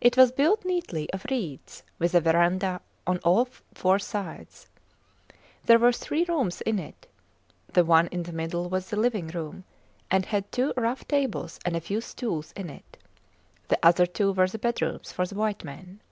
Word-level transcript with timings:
It 0.00 0.16
was 0.16 0.30
built 0.30 0.64
neatly 0.64 1.10
of 1.12 1.26
reeds, 1.30 1.82
with 1.98 2.14
a 2.14 2.20
verandah 2.20 2.80
on 3.08 3.18
all 3.24 3.46
the 3.46 3.50
four 3.74 3.98
sides. 3.98 4.68
There 5.64 5.80
were 5.80 5.90
three 5.90 6.22
rooms 6.28 6.60
in 6.60 6.78
it. 6.78 7.08
The 7.72 7.84
one 7.84 8.06
in 8.12 8.22
the 8.22 8.32
middle 8.32 8.68
was 8.68 8.88
the 8.90 8.96
living 8.96 9.26
room, 9.26 9.64
and 10.12 10.26
had 10.26 10.52
two 10.52 10.72
rough 10.76 11.08
tables 11.08 11.58
and 11.64 11.74
a 11.74 11.80
few 11.80 12.00
stools 12.00 12.52
in 12.52 12.70
it. 12.70 12.98
The 13.66 13.80
other 13.82 14.06
two 14.06 14.30
were 14.30 14.46
the 14.46 14.60
bedrooms 14.60 15.10
for 15.10 15.26
the 15.26 15.34
white 15.34 15.64
men. 15.64 16.02